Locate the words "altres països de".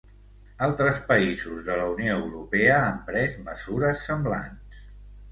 0.67-1.75